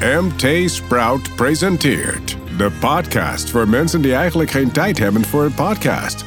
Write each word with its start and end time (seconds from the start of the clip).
MT 0.00 0.70
Sprout 0.70 1.36
presenteert 1.36 2.36
de 2.56 2.70
podcast 2.80 3.50
voor 3.50 3.68
mensen 3.68 4.02
die 4.02 4.14
eigenlijk 4.14 4.50
geen 4.50 4.70
tijd 4.70 4.98
hebben 4.98 5.24
voor 5.24 5.44
een 5.44 5.54
podcast. 5.54 6.24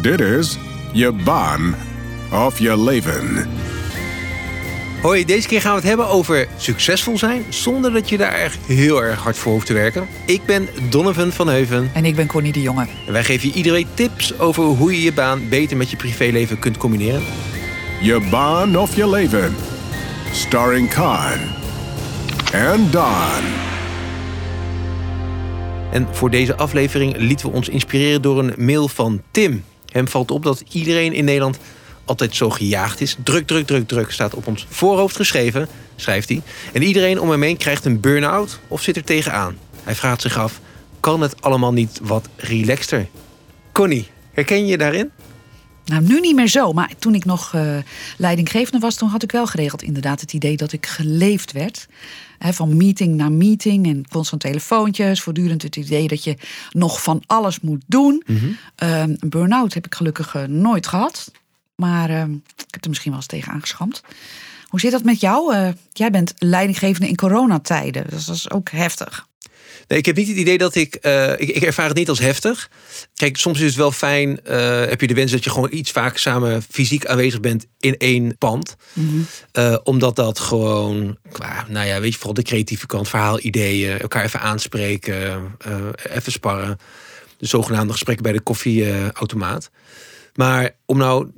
Dit 0.00 0.20
is 0.20 0.58
je 0.92 1.12
baan 1.12 1.74
of 2.32 2.58
je 2.58 2.82
leven. 2.82 3.48
Hoi, 5.02 5.24
deze 5.24 5.48
keer 5.48 5.60
gaan 5.60 5.70
we 5.70 5.78
het 5.78 5.88
hebben 5.88 6.08
over 6.08 6.48
succesvol 6.56 7.18
zijn 7.18 7.44
zonder 7.48 7.92
dat 7.92 8.08
je 8.08 8.18
daar 8.18 8.32
echt 8.32 8.58
heel 8.66 9.02
erg 9.02 9.18
hard 9.18 9.36
voor 9.36 9.52
hoeft 9.52 9.66
te 9.66 9.72
werken. 9.72 10.06
Ik 10.26 10.44
ben 10.46 10.68
Donovan 10.90 11.32
van 11.32 11.48
Heuven 11.48 11.90
En 11.94 12.04
ik 12.04 12.16
ben 12.16 12.26
Connie 12.26 12.52
de 12.52 12.62
Jonge. 12.62 12.86
en 13.06 13.12
wij 13.12 13.24
geven 13.24 13.48
je 13.48 13.54
iedere 13.54 13.74
week 13.74 13.86
tips 13.94 14.38
over 14.38 14.62
hoe 14.62 14.92
je 14.92 15.02
je 15.02 15.12
baan 15.12 15.48
beter 15.48 15.76
met 15.76 15.90
je 15.90 15.96
privéleven 15.96 16.58
kunt 16.58 16.76
combineren. 16.76 17.22
Je 18.00 18.28
baan 18.30 18.76
of 18.78 18.96
je 18.96 19.08
leven. 19.08 19.54
Starring 20.32 20.88
Khan 20.88 21.61
and 22.54 22.92
Don. 22.92 23.42
En 25.90 26.08
voor 26.10 26.30
deze 26.30 26.56
aflevering 26.56 27.16
lieten 27.16 27.46
we 27.46 27.56
ons 27.56 27.68
inspireren 27.68 28.22
door 28.22 28.38
een 28.38 28.54
mail 28.56 28.88
van 28.88 29.22
Tim. 29.30 29.64
Hem 29.92 30.08
valt 30.08 30.30
op 30.30 30.42
dat 30.42 30.64
iedereen 30.72 31.12
in 31.12 31.24
Nederland 31.24 31.58
altijd 32.04 32.36
zo 32.36 32.50
gejaagd 32.50 33.00
is. 33.00 33.16
Druk, 33.24 33.46
druk, 33.46 33.66
druk, 33.66 33.88
druk 33.88 34.10
staat 34.10 34.34
op 34.34 34.46
ons 34.46 34.66
voorhoofd 34.68 35.16
geschreven, 35.16 35.68
schrijft 35.96 36.28
hij. 36.28 36.42
En 36.72 36.82
iedereen 36.82 37.20
om 37.20 37.30
hem 37.30 37.42
heen 37.42 37.56
krijgt 37.56 37.84
een 37.84 38.00
burn-out 38.00 38.58
of 38.68 38.82
zit 38.82 38.96
er 38.96 39.04
tegenaan. 39.04 39.58
Hij 39.82 39.94
vraagt 39.94 40.20
zich 40.20 40.38
af, 40.38 40.60
kan 41.00 41.20
het 41.20 41.42
allemaal 41.42 41.72
niet 41.72 42.00
wat 42.02 42.28
relaxter? 42.36 43.06
Connie, 43.72 44.08
herken 44.32 44.58
je 44.58 44.66
je 44.66 44.78
daarin? 44.78 45.10
Nou, 45.84 46.02
nu 46.02 46.20
niet 46.20 46.34
meer 46.34 46.48
zo, 46.48 46.72
maar 46.72 46.90
toen 46.98 47.14
ik 47.14 47.24
nog 47.24 47.54
eh, 47.54 47.76
leidinggevende 48.16 48.78
was, 48.78 48.94
toen 48.94 49.08
had 49.08 49.22
ik 49.22 49.32
wel 49.32 49.46
geregeld 49.46 49.82
inderdaad 49.82 50.20
het 50.20 50.32
idee 50.32 50.56
dat 50.56 50.72
ik 50.72 50.86
geleefd 50.86 51.52
werd. 51.52 51.88
Van 52.50 52.76
meeting 52.76 53.14
naar 53.14 53.32
meeting 53.32 53.86
en 53.86 54.08
constant 54.08 54.42
telefoontjes, 54.42 55.22
voortdurend 55.22 55.62
het 55.62 55.76
idee 55.76 56.08
dat 56.08 56.24
je 56.24 56.36
nog 56.70 57.02
van 57.02 57.22
alles 57.26 57.60
moet 57.60 57.82
doen. 57.86 58.22
Een 58.76 59.18
burn-out 59.26 59.74
heb 59.74 59.86
ik 59.86 59.94
gelukkig 59.94 60.34
eh, 60.34 60.42
nooit 60.44 60.86
gehad, 60.86 61.32
maar 61.74 62.10
eh, 62.10 62.22
ik 62.56 62.66
heb 62.70 62.82
er 62.82 62.88
misschien 62.88 63.10
wel 63.10 63.20
eens 63.20 63.28
tegen 63.28 63.52
aangeschampt. 63.52 64.02
Hoe 64.66 64.80
zit 64.80 64.90
dat 64.90 65.04
met 65.04 65.20
jou? 65.20 65.54
Eh, 65.54 65.68
jij 65.92 66.10
bent 66.10 66.34
leidinggevende 66.38 67.08
in 67.08 67.16
coronatijden, 67.16 68.04
dus 68.10 68.24
dat 68.24 68.36
is 68.36 68.50
ook 68.50 68.70
heftig. 68.70 69.26
Nee, 69.88 69.98
ik 69.98 70.06
heb 70.06 70.16
niet 70.16 70.28
het 70.28 70.36
idee 70.36 70.58
dat 70.58 70.74
ik, 70.74 70.94
eh, 70.94 71.30
ik... 71.30 71.48
Ik 71.48 71.62
ervaar 71.62 71.88
het 71.88 71.96
niet 71.96 72.08
als 72.08 72.18
heftig. 72.18 72.70
Kijk, 73.14 73.36
soms 73.36 73.60
is 73.60 73.66
het 73.66 73.74
wel 73.74 73.92
fijn... 73.92 74.44
eh, 74.44 74.84
heb 74.84 75.00
je 75.00 75.06
de 75.06 75.14
wens 75.14 75.30
dat 75.32 75.44
je 75.44 75.50
gewoon 75.50 75.72
iets 75.72 75.90
vaak 75.90 76.16
samen 76.16 76.62
fysiek 76.70 77.06
aanwezig 77.06 77.40
bent 77.40 77.66
in 77.80 77.96
één 77.96 78.38
pand. 78.38 78.76
Eh, 79.52 79.76
omdat 79.82 80.16
dat 80.16 80.38
gewoon, 80.38 81.18
qua, 81.32 81.66
nou 81.68 81.86
ja, 81.86 82.00
weet 82.00 82.12
je, 82.12 82.16
vooral 82.16 82.34
de 82.34 82.42
creatieve 82.42 82.86
kant, 82.86 83.08
verhaalideeën, 83.08 83.98
elkaar 83.98 84.24
even 84.24 84.40
aanspreken, 84.40 85.56
even 86.10 86.32
sparren. 86.32 86.78
De 87.36 87.46
zogenaamde 87.46 87.92
gesprekken 87.92 88.24
bij 88.24 88.32
de 88.32 88.40
koffieautomaat. 88.40 89.70
Maar 90.34 90.70
om 90.86 90.96
nou 90.96 91.30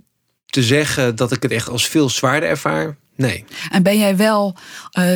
te 0.47 0.63
zeggen 0.63 1.17
dat 1.17 1.33
ik 1.33 1.43
het 1.43 1.53
echt 1.53 1.69
als 1.69 1.89
veel 1.89 2.09
zwaarder 2.09 2.49
ervaar, 2.49 2.97
nee. 3.17 3.45
En 3.71 3.83
ben 3.83 3.99
jij 3.99 4.17
wel, 4.17 4.57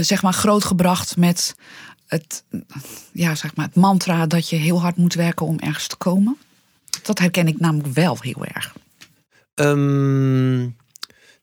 zeg 0.01 0.23
maar, 0.23 0.33
grootgebracht 0.33 1.17
met 1.17 1.55
het, 2.09 2.45
ja, 3.13 3.35
zeg 3.35 3.55
maar, 3.55 3.67
het 3.67 3.75
mantra 3.75 4.27
dat 4.27 4.49
je 4.49 4.57
heel 4.57 4.81
hard 4.81 4.97
moet 4.97 5.15
werken 5.15 5.47
om 5.47 5.59
ergens 5.59 5.87
te 5.87 5.97
komen? 5.97 6.37
Dat 7.03 7.19
herken 7.19 7.49
ik 7.49 7.61
namelijk 7.61 7.95
wel 7.95 8.17
heel 8.21 8.45
erg. 8.45 8.75
Ehm, 9.55 10.61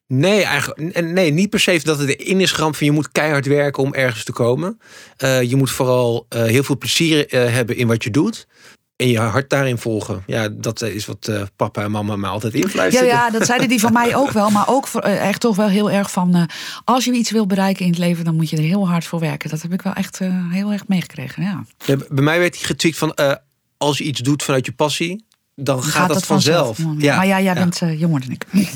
nee, 0.07 0.43
eigenlijk, 0.43 0.95
en 0.95 1.13
nee, 1.13 1.31
niet 1.31 1.49
per 1.49 1.59
se 1.59 1.79
dat 1.83 1.99
het 1.99 2.09
erin 2.09 2.41
is 2.41 2.51
geramd 2.51 2.77
van 2.77 2.85
je 2.85 2.93
moet 2.93 3.11
keihard 3.11 3.45
werken 3.45 3.83
om 3.83 3.93
ergens 3.93 4.23
te 4.23 4.31
komen. 4.31 4.79
Eh, 5.17 5.41
je 5.41 5.55
moet 5.55 5.71
vooral 5.71 6.25
eh, 6.29 6.43
heel 6.43 6.63
veel 6.63 6.77
plezier 6.77 7.27
eh, 7.27 7.53
hebben 7.53 7.75
in 7.75 7.87
wat 7.87 8.03
je 8.03 8.11
doet. 8.11 8.47
En 8.95 9.07
je 9.07 9.19
hart 9.19 9.49
daarin 9.49 9.77
volgen. 9.77 10.23
Ja, 10.27 10.49
dat 10.51 10.81
is 10.81 11.05
wat 11.05 11.27
eh, 11.27 11.41
papa 11.55 11.83
en 11.83 11.91
mama 11.91 12.15
mij 12.15 12.29
altijd 12.29 12.53
Ja, 12.53 12.59
influisteren. 12.61 13.07
ja, 13.07 13.29
dat 13.29 13.45
zeiden 13.45 13.67
die 13.69 13.79
van 13.79 13.93
mij 13.93 14.15
ook 14.15 14.31
wel. 14.31 14.49
Maar 14.49 14.67
ook 14.67 14.87
voor, 14.87 15.01
eh, 15.01 15.27
echt 15.27 15.39
toch 15.41 15.55
wel 15.55 15.67
heel 15.67 15.91
erg 15.91 16.11
van... 16.11 16.35
eh, 16.35 16.43
als 16.83 17.05
je 17.05 17.11
iets 17.11 17.31
wil 17.31 17.45
bereiken 17.45 17.85
in 17.85 17.91
het 17.91 17.99
leven, 17.99 18.25
dan 18.25 18.35
moet 18.35 18.49
je 18.49 18.57
er 18.57 18.63
heel 18.63 18.87
hard 18.87 19.05
voor 19.05 19.19
werken. 19.19 19.49
Dat 19.49 19.61
heb 19.61 19.73
ik 19.73 19.81
wel 19.81 19.93
echt 19.93 20.19
eh, 20.21 20.51
heel 20.51 20.71
erg 20.71 20.87
meegekregen, 20.87 21.43
ja. 21.43 21.65
Ja, 21.85 21.95
bij 22.09 22.23
mij 22.23 22.39
werd 22.39 22.55
hij 22.55 22.65
getweet 22.65 22.97
van 22.97 23.13
eh, 23.13 23.31
als 23.77 23.97
je 23.97 24.03
iets 24.03 24.19
doet 24.21 24.43
vanuit 24.43 24.65
je 24.65 24.71
passie, 24.71 25.25
dan 25.55 25.83
gaat, 25.83 26.07
dat, 26.07 26.25
vanzelf. 26.25 26.77
Ja, 26.97 27.15
maar 27.15 27.27
ja, 27.27 27.41
jij 27.41 27.53
bent 27.53 27.81
eh, 27.81 27.99
jonger 27.99 28.21
dan 28.21 28.31
ik. 28.31 28.45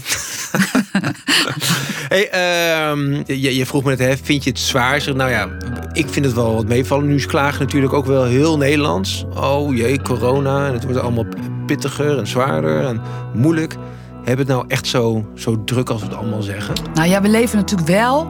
Hey, 2.10 2.30
ehm, 2.30 3.14
je, 3.26 3.56
je 3.56 3.66
vroeg 3.66 3.84
me 3.84 3.90
net, 3.90 4.00
hè, 4.00 4.18
vind 4.18 4.44
je 4.44 4.50
het 4.50 4.60
zwaar? 4.60 5.02
Zeg, 5.02 5.14
Nou 5.16 5.30
ja, 5.30 5.46
ik 5.94 6.10
vind 6.10 6.26
het 6.26 6.36
wel 6.36 6.54
wat 6.56 6.68
meevallen. 6.68 7.06
Nu 7.08 7.16
is 7.16 7.26
klagen 7.26 7.60
natuurlijk 7.60 7.94
ook 7.94 8.06
wel 8.06 8.24
heel 8.24 8.58
Nederlands. 8.58 9.26
Oh 9.36 9.76
jee, 9.76 10.02
corona. 10.02 10.68
En 10.68 10.74
het 10.74 10.84
wordt 10.84 11.00
allemaal 11.00 11.26
pittiger 11.66 12.18
en 12.18 12.28
zwaarder 12.28 12.86
en 12.86 13.02
moeilijk. 13.34 13.76
Hebben 14.24 14.46
het 14.46 14.56
nou 14.56 14.64
echt 14.68 14.88
zo, 14.88 15.26
zo 15.36 15.64
druk 15.64 15.90
als 15.90 16.02
we 16.02 16.08
het 16.08 16.16
allemaal 16.16 16.42
zeggen? 16.42 16.76
Nou 16.94 17.10
ja, 17.10 17.22
we 17.22 17.30
leven 17.30 17.58
natuurlijk 17.58 17.90
wel 17.90 18.28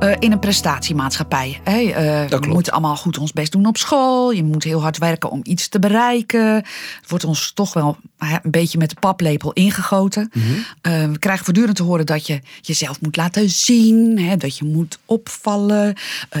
eh, 0.00 0.16
in 0.18 0.32
een 0.32 0.38
prestatiemaatschappij. 0.38 1.60
Hè? 1.64 1.78
Eh, 1.80 2.38
we 2.40 2.46
moeten 2.46 2.72
allemaal 2.72 2.96
goed 2.96 3.18
ons 3.18 3.32
best 3.32 3.52
doen 3.52 3.66
op 3.66 3.76
school. 3.76 4.30
Je 4.32 4.44
moet 4.44 4.64
heel 4.64 4.80
hard 4.82 4.98
werken 4.98 5.30
om 5.30 5.40
iets 5.42 5.68
te 5.68 5.78
bereiken. 5.78 6.54
Het 6.54 7.04
wordt 7.08 7.24
ons 7.24 7.52
toch 7.54 7.72
wel 7.72 7.96
een 8.18 8.50
beetje 8.50 8.78
met 8.78 8.88
de 8.90 8.96
paplepel 9.00 9.52
ingegoten. 9.52 10.30
Mhm. 10.32 10.44
Eh, 10.80 11.04
we 11.10 11.18
krijgen 11.18 11.44
voortdurend 11.44 11.76
te 11.76 11.82
horen 11.82 12.06
dat 12.06 12.26
je 12.26 12.40
jezelf 12.60 13.00
moet 13.00 13.16
laten 13.16 13.50
zien. 13.50 14.18
Hè? 14.18 14.36
Dat 14.36 14.56
je 14.58 14.64
moet 14.64 14.98
opvallen. 15.04 15.94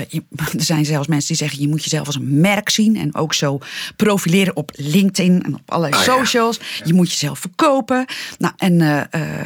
Je- 0.08 0.22
er 0.56 0.62
zijn 0.62 0.84
zelfs 0.84 1.08
mensen 1.08 1.28
die 1.28 1.36
zeggen 1.36 1.60
je 1.60 1.68
moet 1.68 1.82
jezelf 1.84 2.06
als 2.06 2.16
een 2.16 2.40
merk 2.40 2.68
zien. 2.68 2.96
En 2.96 3.14
ook 3.14 3.34
zo 3.34 3.58
profileren 3.96 4.56
op 4.56 4.70
LinkedIn 4.74 5.42
en 5.42 5.54
op 5.54 5.60
allerlei 5.66 6.00
Ah, 6.00 6.04
ja. 6.06 6.16
socials. 6.16 6.60
Je 6.84 6.94
moet 6.94 7.10
jezelf 7.10 7.38
verkopen. 7.38 8.04
Nou, 8.38 8.52
en 8.56 8.78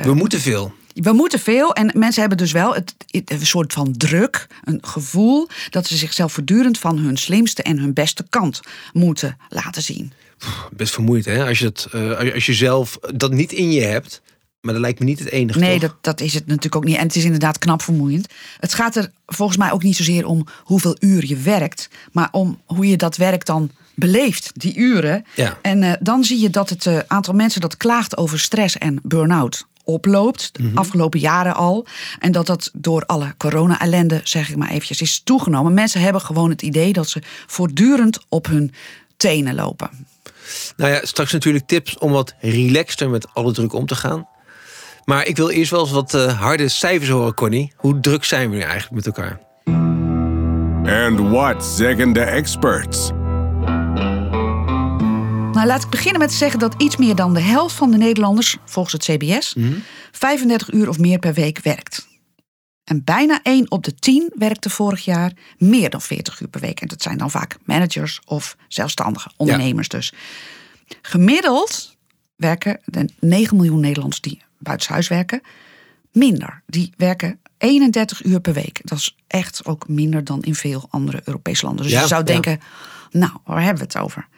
We 0.02 0.14
moeten 0.14 0.40
veel. 0.40 0.72
We 0.94 1.12
moeten 1.12 1.38
veel 1.38 1.74
en 1.74 1.90
mensen 1.94 2.20
hebben 2.20 2.38
dus 2.38 2.52
wel 2.52 2.74
het, 2.74 2.94
een 3.10 3.46
soort 3.46 3.72
van 3.72 3.96
druk, 3.96 4.46
een 4.64 4.78
gevoel 4.82 5.48
dat 5.70 5.86
ze 5.86 5.96
zichzelf 5.96 6.32
voortdurend 6.32 6.78
van 6.78 6.98
hun 6.98 7.16
slimste 7.16 7.62
en 7.62 7.78
hun 7.78 7.92
beste 7.92 8.24
kant 8.28 8.60
moeten 8.92 9.36
laten 9.48 9.82
zien. 9.82 10.12
Best 10.72 10.92
vermoeid, 10.92 11.24
hè? 11.24 11.46
Als 11.46 11.58
je, 11.58 11.66
het, 11.66 11.86
eh, 11.92 12.34
als 12.34 12.46
je 12.46 12.54
zelf 12.54 12.98
dat 13.14 13.32
niet 13.32 13.52
in 13.52 13.72
je 13.72 13.80
hebt. 13.80 14.22
Maar 14.60 14.72
dat 14.72 14.82
lijkt 14.82 14.98
me 14.98 15.04
niet 15.04 15.18
het 15.18 15.30
enige. 15.30 15.58
Nee, 15.58 15.78
toch? 15.78 15.90
dat, 15.90 15.96
dat 16.00 16.20
is 16.20 16.34
het 16.34 16.46
natuurlijk 16.46 16.76
ook 16.76 16.84
niet. 16.84 16.96
En 16.96 17.06
het 17.06 17.16
is 17.16 17.24
inderdaad 17.24 17.58
knap 17.58 17.82
vermoeiend. 17.82 18.28
Het 18.58 18.74
gaat 18.74 18.96
er 18.96 19.10
volgens 19.26 19.58
mij 19.58 19.72
ook 19.72 19.82
niet 19.82 19.96
zozeer 19.96 20.26
om 20.26 20.46
hoeveel 20.62 20.96
uur 21.00 21.26
je 21.26 21.36
werkt, 21.36 21.88
maar 22.12 22.28
om 22.30 22.60
hoe 22.64 22.88
je 22.88 22.96
dat 22.96 23.16
werk 23.16 23.44
dan 23.44 23.70
beleeft, 23.94 24.50
die 24.54 24.76
uren. 24.76 25.24
Ja. 25.34 25.58
En 25.62 25.82
eh, 25.82 25.92
dan 26.00 26.24
zie 26.24 26.40
je 26.40 26.50
dat 26.50 26.70
het 26.70 26.86
eh, 26.86 26.98
aantal 27.06 27.34
mensen 27.34 27.60
dat 27.60 27.76
klaagt 27.76 28.16
over 28.16 28.38
stress 28.40 28.78
en 28.78 28.98
burn-out 29.02 29.66
oploopt, 29.84 30.50
de 30.52 30.70
afgelopen 30.74 31.20
jaren 31.20 31.54
al. 31.54 31.86
En 32.18 32.32
dat 32.32 32.46
dat 32.46 32.70
door 32.72 33.02
alle 33.06 33.34
corona-ellende, 33.36 34.20
zeg 34.24 34.50
ik 34.50 34.56
maar 34.56 34.70
eventjes, 34.70 35.00
is 35.00 35.20
toegenomen. 35.24 35.74
Mensen 35.74 36.00
hebben 36.00 36.20
gewoon 36.20 36.50
het 36.50 36.62
idee 36.62 36.92
dat 36.92 37.08
ze 37.08 37.22
voortdurend 37.46 38.18
op 38.28 38.46
hun 38.46 38.72
tenen 39.16 39.54
lopen. 39.54 39.90
Nou 40.76 40.92
ja, 40.92 41.00
straks 41.02 41.32
natuurlijk 41.32 41.66
tips 41.66 41.98
om 41.98 42.10
wat 42.12 42.34
relaxter 42.40 43.10
met 43.10 43.34
alle 43.34 43.52
druk 43.52 43.72
om 43.72 43.86
te 43.86 43.94
gaan. 43.94 44.28
Maar 45.04 45.26
ik 45.26 45.36
wil 45.36 45.50
eerst 45.50 45.70
wel 45.70 45.80
eens 45.80 45.90
wat 45.90 46.14
eh, 46.14 46.40
harde 46.40 46.68
cijfers 46.68 47.10
horen, 47.10 47.34
Connie. 47.34 47.72
Hoe 47.76 48.00
druk 48.00 48.24
zijn 48.24 48.50
we 48.50 48.56
nu 48.56 48.62
eigenlijk 48.62 49.04
met 49.04 49.06
elkaar? 49.06 49.40
And 50.84 51.20
what 51.30 51.64
zeggen 51.64 52.12
de 52.12 52.20
experts? 52.20 53.10
Nou, 55.54 55.66
laat 55.66 55.82
ik 55.82 55.90
beginnen 55.90 56.20
met 56.20 56.30
te 56.30 56.36
zeggen 56.36 56.58
dat 56.58 56.74
iets 56.78 56.96
meer 56.96 57.14
dan 57.14 57.34
de 57.34 57.40
helft 57.40 57.74
van 57.74 57.90
de 57.90 57.96
Nederlanders, 57.96 58.56
volgens 58.64 58.92
het 58.92 59.02
CBS, 59.02 59.56
35 60.12 60.72
uur 60.72 60.88
of 60.88 60.98
meer 60.98 61.18
per 61.18 61.34
week 61.34 61.58
werkt. 61.62 62.08
En 62.84 63.04
bijna 63.04 63.40
1 63.42 63.70
op 63.70 63.84
de 63.84 63.94
10 63.94 64.32
werkte 64.34 64.70
vorig 64.70 65.04
jaar 65.04 65.32
meer 65.58 65.90
dan 65.90 66.00
40 66.00 66.40
uur 66.40 66.48
per 66.48 66.60
week. 66.60 66.80
En 66.80 66.88
dat 66.88 67.02
zijn 67.02 67.18
dan 67.18 67.30
vaak 67.30 67.56
managers 67.64 68.20
of 68.24 68.56
zelfstandigen, 68.68 69.32
ondernemers 69.36 69.88
dus. 69.88 70.12
Gemiddeld 71.02 71.96
werken 72.36 72.80
de 72.84 73.08
9 73.20 73.56
miljoen 73.56 73.80
Nederlanders 73.80 74.20
die 74.20 74.42
buitenshuis 74.58 75.08
werken 75.08 75.40
minder. 76.12 76.62
Die 76.66 76.92
werken 76.96 77.40
31 77.58 78.24
uur 78.24 78.40
per 78.40 78.52
week. 78.52 78.80
Dat 78.82 78.98
is 78.98 79.16
echt 79.26 79.66
ook 79.66 79.88
minder 79.88 80.24
dan 80.24 80.42
in 80.42 80.54
veel 80.54 80.86
andere 80.90 81.20
Europese 81.24 81.64
landen. 81.66 81.84
Dus 81.84 81.92
Ja, 81.92 82.00
je 82.00 82.06
zou 82.06 82.20
ja. 82.20 82.26
denken, 82.26 82.60
nou, 83.10 83.32
waar 83.44 83.62
hebben 83.62 83.86
we 83.86 83.92
het 83.92 84.04
over? 84.04 84.28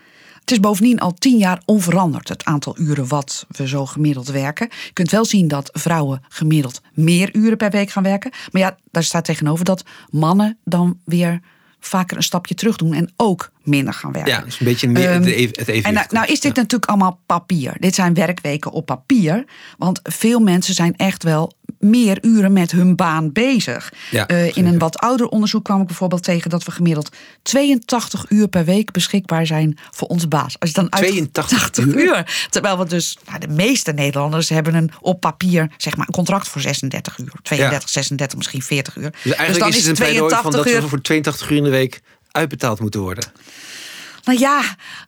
Het 0.47 0.55
is 0.55 0.61
bovendien 0.61 0.99
al 0.99 1.15
tien 1.15 1.39
jaar 1.39 1.63
onveranderd, 1.65 2.29
het 2.29 2.45
aantal 2.45 2.79
uren 2.79 3.09
wat 3.09 3.47
we 3.49 3.69
zo 3.69 3.87
gemiddeld 3.87 4.29
werken. 4.29 4.69
Je 4.85 4.93
kunt 4.93 5.11
wel 5.11 5.25
zien 5.25 5.49
dat 5.49 5.69
vrouwen 5.73 6.23
gemiddeld 6.29 6.81
meer 6.93 7.35
uren 7.35 7.57
per 7.57 7.71
week 7.71 7.91
gaan 7.91 8.03
werken. 8.03 8.31
Maar 8.51 8.63
ja, 8.63 8.77
daar 8.91 9.03
staat 9.03 9.25
tegenover 9.25 9.65
dat 9.65 9.85
mannen 10.11 10.59
dan 10.65 10.99
weer 11.05 11.41
vaker 11.81 12.17
een 12.17 12.23
stapje 12.23 12.55
terug 12.55 12.77
doen 12.77 12.93
en 12.93 13.13
ook 13.17 13.51
minder 13.63 13.95
gaan 13.95 14.13
werken. 14.13 14.33
Ja, 14.33 14.41
dus 14.41 14.61
een 14.61 14.67
beetje 14.67 14.89
meer 14.89 15.11
Ehm, 15.11 15.21
het, 15.21 15.27
even, 15.27 15.57
evenwicht. 15.57 15.87
En 15.87 15.95
nou, 15.95 16.07
nou 16.11 16.27
is 16.27 16.41
dit 16.41 16.55
natuurlijk 16.55 16.91
allemaal 16.91 17.21
papier. 17.27 17.77
Dit 17.79 17.95
zijn 17.95 18.15
werkweken 18.15 18.71
op 18.71 18.87
papier. 18.87 19.45
Want 19.79 20.01
veel 20.03 20.41
mensen 20.41 20.75
zijn 20.75 20.97
echt 20.97 21.23
wel 21.23 21.53
meer 21.91 22.19
uren 22.21 22.53
met 22.53 22.71
hun 22.71 22.97
baan 22.97 23.33
bezig. 23.33 23.93
Ja, 24.11 24.27
Eh, 24.27 24.57
in 24.57 24.67
een 24.67 24.79
wat 24.79 24.99
ouder 24.99 25.29
onderzoek 25.29 25.65
kwam 25.65 25.81
ik 25.81 25.87
bijvoorbeeld 25.87 26.23
tegen 26.23 26.51
dat 26.51 26.65
we 26.65 26.71
gemiddeld 26.71 27.11
82 27.43 28.25
uur 28.29 28.49
per 28.49 28.65
week 28.65 28.91
beschikbaar 28.91 29.47
zijn 29.47 29.79
voor 29.91 30.09
onze 30.09 30.29
baas. 30.29 30.57
Als 30.59 30.71
je 30.71 30.77
dan 30.77 30.93
uit 30.93 31.07
82 31.07 31.85
uur. 31.85 31.97
uur? 32.05 32.47
Terwijl 32.51 32.79
we 32.79 32.87
dus, 32.87 33.19
nou, 33.27 33.39
de 33.39 33.49
meeste 33.49 33.93
Nederlanders 33.93 34.49
hebben 34.49 34.75
een 34.75 34.91
op 35.01 35.21
papier, 35.21 35.71
zeg 35.77 35.97
maar, 35.97 36.07
een 36.07 36.15
contract 36.15 36.49
voor 36.49 36.61
36 36.61 37.19
uur. 37.19 37.33
32, 37.43 37.89
36, 37.89 38.37
misschien 38.37 38.63
40 38.63 38.97
uur. 38.97 39.15
Dus 39.23 39.33
eigenlijk 39.33 39.75
is 39.75 39.77
het 39.77 39.87
een 39.87 39.95
pleidooi 39.95 40.35
van 40.35 40.51
dat 40.53 40.67
uur. 40.67 40.81
we 40.81 40.89
voor 40.89 41.01
82 41.01 41.51
uur 41.51 41.57
in 41.57 41.65
de 41.65 41.71
week 41.71 42.01
uitbetaald 42.31 42.81
moeten 42.81 43.01
worden. 43.01 43.25
Nou 44.27 44.39
ja, 44.39 44.61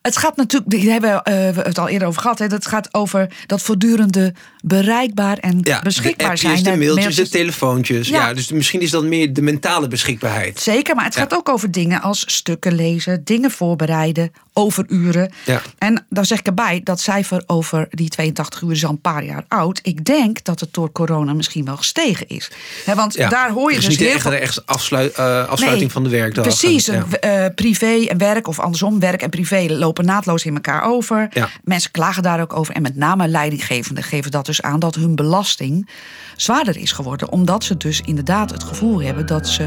het 0.03 0.17
gaat 0.17 0.37
natuurlijk, 0.37 0.71
die 0.71 0.91
hebben 0.91 1.23
eh, 1.23 1.35
we 1.51 1.61
het 1.61 1.79
al 1.79 1.89
eerder 1.89 2.09
over 2.09 2.21
gehad. 2.21 2.39
Hè, 2.39 2.47
dat 2.47 2.67
gaat 2.67 2.95
over 2.95 3.29
dat 3.47 3.63
voortdurende 3.63 4.35
bereikbaar 4.63 5.39
en 5.39 5.59
Ja, 5.63 5.81
beschikbaar 5.83 6.27
de 6.27 6.33
appjes, 6.33 6.61
zijn. 6.61 6.79
de 6.79 6.85
mailtjes, 6.85 7.15
de 7.17 7.29
telefoontjes. 7.29 8.09
Ja. 8.09 8.27
Ja. 8.29 8.35
dus 8.35 8.51
misschien 8.51 8.81
is 8.81 8.91
dat 8.91 9.05
meer 9.05 9.33
de 9.33 9.43
mentale 9.43 9.89
beschikbaarheid. 9.89 10.61
Zeker, 10.61 10.95
maar 10.95 11.05
het 11.05 11.17
gaat 11.17 11.35
ook 11.35 11.49
over 11.49 11.71
dingen 11.71 12.01
als 12.03 12.23
stukken 12.27 12.75
lezen, 12.75 13.25
dingen 13.25 13.51
voorbereiden, 13.51 14.33
overuren. 14.53 15.33
Ja. 15.45 15.63
En 15.79 16.07
dan 16.09 16.25
zeg 16.25 16.39
ik 16.39 16.47
erbij, 16.47 16.81
dat 16.85 17.01
cijfer 17.01 17.43
over 17.47 17.87
die 17.91 18.09
82 18.09 18.61
uur 18.63 18.71
is 18.73 18.85
al 18.85 18.91
een 18.91 19.01
paar 19.01 19.25
jaar 19.25 19.45
oud. 19.49 19.81
Ik 19.83 20.05
denk 20.05 20.45
dat 20.45 20.61
het 20.61 20.75
door 20.75 20.93
corona 20.93 21.33
misschien 21.35 21.65
wel 21.65 21.77
gestegen 21.77 22.29
is. 22.29 22.51
Hè, 22.85 22.95
want 22.95 23.15
Ja. 23.15 23.29
daar 23.29 23.51
hoor 23.51 23.71
je 23.73 23.77
dus 23.79 23.89
niet 23.89 23.99
heel 23.99 24.09
echt 24.09 24.23
veel... 24.23 24.33
echt 24.33 24.67
afsluit, 24.67 25.13
eh, 25.15 25.49
afsluiting 25.49 25.81
Nee, 25.81 25.91
van 25.91 26.03
de 26.03 26.09
werkdag. 26.09 26.45
Precies, 26.45 26.89
En, 26.89 27.07
ja. 27.11 27.19
eh, 27.19 27.55
privé 27.55 28.05
en 28.09 28.19
werk 28.19 28.49
of 28.49 28.59
andersom, 28.61 28.99
werk 29.09 29.23
en 29.23 29.31
privé 29.31 29.67
lopen 29.69 30.05
naadloos 30.05 30.45
in 30.45 30.55
elkaar 30.55 30.83
over. 30.83 31.29
Ja. 31.31 31.49
Mensen 31.65 31.91
klagen 31.91 32.23
daar 32.23 32.41
ook 32.41 32.57
over 32.57 32.75
en 32.75 32.83
met 32.83 32.97
name 32.97 33.29
leidinggevenden 33.29 34.05
geven 34.05 34.31
dat 34.31 34.47
dus 34.47 34.63
aan 34.63 34.81
dat 34.81 34.95
hun 34.95 35.15
belasting 35.15 35.89
zwaarder 36.37 36.77
is 36.77 36.93
geworden, 36.93 37.33
omdat 37.33 37.65
ze 37.65 37.77
dus 37.77 38.01
inderdaad 38.01 38.51
het 38.51 38.65
gevoel 38.65 39.03
hebben 39.03 39.27
dat 39.27 39.49
ze 39.49 39.63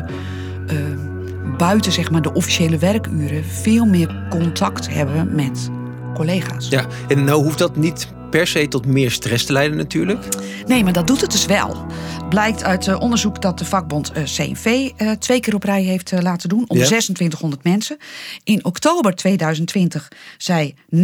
eh, 0.68 0.76
buiten 1.58 1.92
zeg 1.92 2.12
maar 2.12 2.22
de 2.22 2.34
officiële 2.34 2.78
werkuren 2.78 3.46
veel 3.46 3.86
meer 3.86 4.28
contact 4.30 4.90
hebben 4.90 5.36
met 5.36 5.70
collega's. 6.14 6.68
Ja, 6.70 6.86
en 7.08 7.24
nou 7.24 7.44
hoeft 7.44 7.58
dat 7.58 7.76
niet 7.76 8.08
per 8.32 8.48
se 8.48 8.68
tot 8.68 8.86
meer 8.86 9.12
stress 9.12 9.46
te 9.46 9.52
leiden 9.54 9.78
natuurlijk. 9.78 10.26
Nee, 10.68 10.84
maar 10.84 10.94
dat 10.94 11.08
doet 11.08 11.22
het 11.22 11.32
dus 11.32 11.46
wel. 11.46 11.86
Blijkt 12.30 12.64
uit 12.64 12.88
eh, 12.88 13.00
onderzoek 13.00 13.42
dat 13.42 13.58
de 13.58 13.66
vakbond 13.66 14.12
eh, 14.12 14.24
CNV 14.24 14.90
eh, 14.98 15.12
twee 15.12 15.40
keer 15.40 15.56
op 15.56 15.64
rij 15.64 15.82
heeft 15.84 16.12
laten 16.22 16.50
doen. 16.50 16.60
Onder 16.60 16.78
Ja. 16.78 16.86
2600 16.86 17.64
mensen. 17.64 17.98
In 18.44 18.66
oktober 18.66 19.16
2020 19.16 20.08
zei 20.38 20.76
29% 20.96 21.00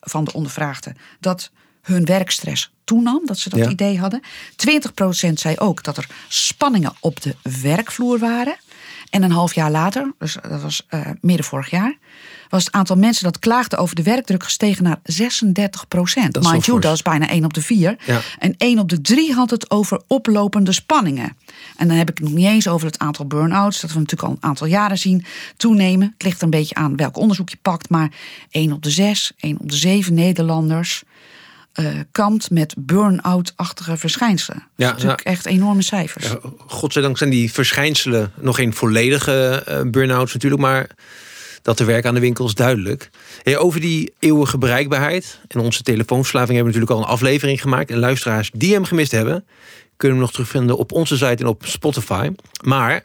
van 0.00 0.24
de 0.24 0.32
ondervraagden 0.32 0.96
dat 1.20 1.50
hun 1.82 2.04
werkstress 2.04 2.72
toenam. 2.84 3.26
Dat 3.26 3.38
ze 3.38 3.48
dat 3.48 3.58
Ja. 3.58 3.68
idee 3.68 3.98
hadden. 3.98 4.20
20% 4.56 5.40
zei 5.40 5.56
ook 5.58 5.82
dat 5.84 5.96
er 5.96 6.06
spanningen 6.28 6.92
op 7.00 7.20
de 7.22 7.34
werkvloer 7.62 8.18
waren. 8.18 8.56
En 9.10 9.22
een 9.22 9.30
half 9.30 9.54
jaar 9.54 9.70
later, 9.70 10.12
dus 10.18 10.36
dat 10.48 10.62
was 10.62 10.86
eh, 10.88 11.00
midden 11.20 11.44
vorig 11.44 11.70
jaar... 11.70 11.96
was 12.48 12.64
het 12.64 12.74
aantal 12.74 12.96
mensen 12.96 13.24
dat 13.24 13.38
klaagde 13.38 13.76
over 13.76 13.94
de 13.94 14.02
werkdruk 14.02 14.42
gestegen 14.42 14.84
naar 14.84 15.00
36 15.02 15.88
procent. 15.88 16.42
Mind 16.50 16.66
you, 16.66 16.80
dat 16.80 16.94
is 16.94 17.02
bijna 17.02 17.28
1 17.28 17.44
op 17.44 17.54
de 17.54 17.62
4. 17.62 17.96
Ja. 18.06 18.20
En 18.38 18.54
1 18.58 18.78
op 18.78 18.88
de 18.88 19.00
3 19.00 19.34
had 19.34 19.50
het 19.50 19.70
over 19.70 20.00
oplopende 20.06 20.72
spanningen. 20.72 21.36
En 21.76 21.88
dan 21.88 21.96
heb 21.96 22.10
ik 22.10 22.18
het 22.18 22.26
nog 22.26 22.36
niet 22.36 22.46
eens 22.46 22.68
over 22.68 22.86
het 22.86 22.98
aantal 22.98 23.26
burn-outs... 23.26 23.80
dat 23.80 23.92
we 23.92 23.98
natuurlijk 23.98 24.28
al 24.28 24.34
een 24.34 24.48
aantal 24.48 24.66
jaren 24.66 24.98
zien 24.98 25.24
toenemen. 25.56 26.10
Het 26.12 26.22
ligt 26.22 26.42
een 26.42 26.50
beetje 26.50 26.74
aan 26.74 26.96
welk 26.96 27.16
onderzoek 27.16 27.48
je 27.48 27.58
pakt... 27.62 27.88
maar 27.88 28.10
1 28.50 28.72
op 28.72 28.82
de 28.82 28.90
6, 28.90 29.32
1 29.36 29.60
op 29.60 29.70
de 29.70 29.76
7 29.76 30.14
Nederlanders... 30.14 31.04
kampt 32.10 32.50
met 32.50 32.74
burn-out-achtige 32.78 33.96
verschijnselen. 33.96 34.58
dat 34.58 34.68
Ja, 34.76 34.86
is 34.86 34.92
natuurlijk 34.92 35.20
echt 35.20 35.46
enorme 35.46 35.82
cijfers. 35.82 36.26
Ja, 36.26 36.38
Godzijdank 36.66 37.18
zijn 37.18 37.30
die 37.30 37.52
verschijnselen 37.52 38.32
nog 38.40 38.56
geen 38.56 38.74
volledige 38.74 39.62
eh, 39.66 39.80
burn-outs 39.90 40.32
natuurlijk, 40.32 40.62
maar 40.62 40.86
dat 41.62 41.76
te 41.76 41.84
werk 41.84 42.06
aan 42.06 42.14
de 42.14 42.20
winkel 42.20 42.46
is 42.46 42.54
duidelijk. 42.54 43.10
Hey, 43.42 43.58
over 43.58 43.80
die 43.80 44.12
eeuwige 44.18 44.58
bereikbaarheid 44.58 45.40
en 45.48 45.60
onze 45.60 45.82
telefoonverslaving 45.82 46.56
hebben 46.56 46.72
we 46.72 46.78
natuurlijk 46.78 47.06
al 47.06 47.12
een 47.12 47.16
aflevering 47.16 47.60
gemaakt. 47.60 47.90
En 47.90 47.98
luisteraars 47.98 48.50
die 48.54 48.72
hem 48.72 48.84
gemist 48.84 49.12
hebben, 49.12 49.44
kunnen 49.96 50.16
we 50.16 50.22
nog 50.22 50.32
terugvinden 50.32 50.76
op 50.76 50.92
onze 50.92 51.16
site 51.16 51.42
en 51.42 51.46
op 51.46 51.62
Spotify. 51.66 52.30
Maar 52.62 53.04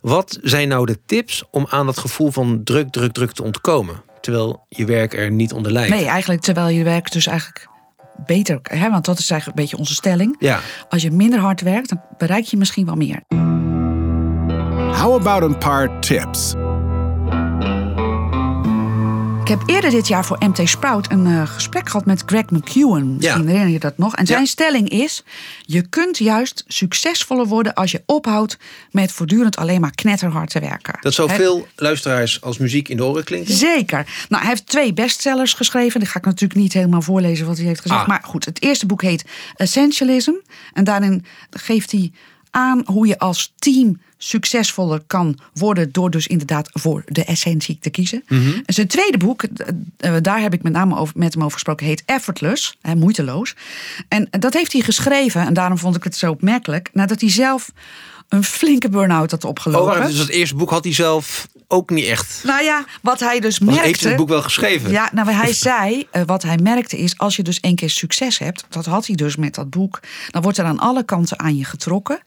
wat 0.00 0.38
zijn 0.42 0.68
nou 0.68 0.86
de 0.86 0.98
tips 1.06 1.44
om 1.50 1.66
aan 1.70 1.86
dat 1.86 1.98
gevoel 1.98 2.30
van 2.30 2.60
druk, 2.64 2.90
druk, 2.90 3.12
druk 3.12 3.32
te 3.32 3.42
ontkomen? 3.42 4.02
Terwijl 4.20 4.66
je 4.68 4.84
werk 4.84 5.14
er 5.14 5.30
niet 5.30 5.52
onder 5.52 5.72
lijdt. 5.72 5.94
Nee, 5.94 6.06
eigenlijk 6.06 6.40
terwijl 6.40 6.68
je 6.68 6.84
werk 6.84 7.12
dus 7.12 7.26
eigenlijk 7.26 7.70
beter... 8.26 8.58
Hè, 8.62 8.90
want 8.90 9.04
dat 9.04 9.18
is 9.18 9.30
eigenlijk 9.30 9.58
een 9.58 9.64
beetje 9.64 9.78
onze 9.78 9.94
stelling. 9.94 10.36
Ja, 10.38 10.60
Als 10.88 11.02
je 11.02 11.10
minder 11.10 11.38
hard 11.40 11.60
werkt, 11.60 11.88
dan 11.88 12.00
bereik 12.18 12.44
je 12.44 12.56
misschien 12.56 12.86
wel 12.86 12.94
meer. 12.94 13.22
How 14.92 15.14
about 15.14 15.42
een 15.42 15.58
paar 15.58 16.00
tips? 16.00 16.54
Ik 19.42 19.48
heb 19.48 19.62
eerder 19.66 19.90
dit 19.90 20.08
jaar 20.08 20.24
voor 20.24 20.36
MT 20.40 20.68
Sprout 20.68 21.10
een 21.10 21.26
eh, 21.26 21.46
gesprek 21.46 21.88
gehad 21.88 22.06
met 22.06 22.22
Greg 22.26 22.50
McEwen. 22.50 23.16
Misschien 23.16 23.40
Ja. 23.42 23.46
herinner 23.48 23.72
je 23.72 23.78
dat 23.78 23.98
nog. 23.98 24.16
En 24.16 24.26
zijn 24.26 24.40
Ja. 24.40 24.46
stelling 24.46 24.88
is: 24.88 25.22
je 25.62 25.88
kunt 25.88 26.18
juist 26.18 26.64
succesvoller 26.66 27.46
worden 27.46 27.74
als 27.74 27.90
je 27.90 28.02
ophoudt 28.06 28.58
met 28.90 29.12
voortdurend 29.12 29.56
alleen 29.56 29.80
maar 29.80 29.90
knetterhard 29.90 30.50
te 30.50 30.60
werken. 30.60 30.98
dat 31.00 31.14
zou 31.14 31.30
veel 31.30 31.66
luisteraars 31.76 32.40
als 32.40 32.58
muziek 32.58 32.88
in 32.88 32.96
de 32.96 33.04
oren 33.04 33.24
klinken. 33.24 33.54
Zeker. 33.54 34.06
Nou, 34.28 34.42
hij 34.42 34.50
heeft 34.52 34.66
twee 34.66 34.92
bestsellers 34.92 35.52
geschreven. 35.54 36.00
Die 36.00 36.08
ga 36.08 36.18
ik 36.18 36.24
natuurlijk 36.24 36.60
niet 36.60 36.72
helemaal 36.72 37.02
voorlezen 37.02 37.46
wat 37.46 37.56
hij 37.56 37.66
heeft 37.66 37.80
gezegd. 37.80 38.00
Ah. 38.00 38.08
Maar 38.08 38.22
goed, 38.24 38.44
het 38.44 38.62
eerste 38.62 38.86
boek 38.86 39.02
heet 39.02 39.24
Essentialism. 39.56 40.32
En 40.72 40.84
daarin 40.84 41.24
geeft 41.50 41.90
hij 41.92 42.12
aan 42.52 42.82
hoe 42.86 43.06
je 43.06 43.18
als 43.18 43.52
team 43.58 44.00
succesvoller 44.18 45.02
kan 45.06 45.38
worden 45.54 45.92
door 45.92 46.10
dus 46.10 46.26
inderdaad 46.26 46.68
voor 46.72 47.02
de 47.06 47.24
essentie 47.24 47.78
te 47.80 47.90
kiezen. 47.90 48.22
En 48.66 48.74
zijn 48.74 48.86
tweede 48.86 49.18
boek, 49.18 49.42
eh, 49.42 49.66
eh, 50.16 50.22
daar 50.22 50.40
heb 50.40 50.54
ik 50.54 50.62
met 50.62 50.72
name 50.72 50.96
over, 50.96 51.14
met 51.18 51.32
hem 51.32 51.42
over 51.42 51.52
gesproken, 51.52 51.86
heet 51.86 52.02
Effortless, 52.06 52.76
hè, 52.80 52.94
moeiteloos. 52.94 53.54
En 54.08 54.28
dat 54.30 54.52
heeft 54.54 54.72
hij 54.72 54.82
geschreven, 54.82 55.46
en 55.46 55.54
daarom 55.54 55.78
vond 55.78 55.96
ik 55.96 56.04
het 56.04 56.16
zo 56.16 56.30
opmerkelijk, 56.30 56.90
nadat 56.92 57.20
hij 57.20 57.30
zelf 57.30 57.70
een 58.28 58.44
flinke 58.44 58.88
burn-out 58.88 59.30
had 59.30 59.44
Oh, 59.44 59.50
opgelopen. 59.50 59.94
wacht, 59.98 60.08
dus 60.08 60.18
dat 60.18 60.28
eerste 60.28 60.54
boek 60.54 60.70
had 60.70 60.84
hij 60.84 60.92
zelf 60.92 61.48
ook 61.72 61.90
niet 61.90 62.06
echt. 62.06 62.40
Nou 62.44 62.62
ja, 62.62 62.84
wat 63.02 63.20
hij 63.20 63.40
dus 63.40 63.58
merkte... 63.58 63.82
heeft 63.84 64.00
hij 64.00 64.08
het 64.08 64.18
boek 64.18 64.28
wel 64.28 64.42
geschreven? 64.42 64.90
Ja, 64.90 65.10
nou, 65.12 65.30
hij 65.30 65.52
zei, 65.68 66.06
eh, 66.10 66.22
wat 66.26 66.42
hij 66.42 66.58
merkte 66.62 66.98
is, 66.98 67.18
als 67.18 67.36
je 67.36 67.42
dus 67.42 67.60
één 67.60 67.74
keer 67.74 67.90
succes 67.90 68.38
hebt, 68.38 68.64
dat 68.68 68.86
had 68.86 69.06
hij 69.06 69.16
dus 69.16 69.36
met 69.36 69.54
dat 69.54 69.70
boek, 69.70 70.00
dan 70.30 70.42
wordt 70.42 70.58
er 70.58 70.64
aan 70.64 70.78
alle 70.78 71.04
kanten 71.04 71.38
aan 71.38 71.56
je 71.56 71.64
getrokken. 71.64 72.22